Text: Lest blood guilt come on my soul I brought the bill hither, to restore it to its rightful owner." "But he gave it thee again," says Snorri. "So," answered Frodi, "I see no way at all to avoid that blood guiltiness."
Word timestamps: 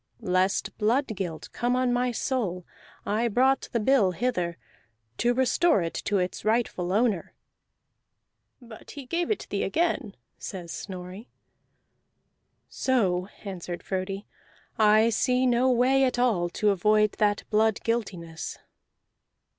Lest 0.23 0.75
blood 0.79 1.05
guilt 1.15 1.49
come 1.53 1.75
on 1.75 1.93
my 1.93 2.11
soul 2.11 2.65
I 3.05 3.27
brought 3.27 3.69
the 3.71 3.79
bill 3.79 4.13
hither, 4.13 4.57
to 5.19 5.31
restore 5.31 5.83
it 5.83 5.93
to 6.05 6.17
its 6.17 6.43
rightful 6.43 6.91
owner." 6.91 7.35
"But 8.59 8.89
he 8.89 9.05
gave 9.05 9.29
it 9.29 9.45
thee 9.51 9.61
again," 9.61 10.15
says 10.39 10.71
Snorri. 10.71 11.29
"So," 12.67 13.27
answered 13.43 13.83
Frodi, 13.83 14.25
"I 14.75 15.11
see 15.11 15.45
no 15.45 15.69
way 15.69 16.03
at 16.03 16.17
all 16.17 16.49
to 16.49 16.71
avoid 16.71 17.11
that 17.19 17.43
blood 17.51 17.79
guiltiness." 17.83 18.57